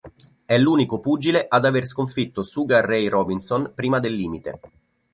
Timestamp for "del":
3.99-4.15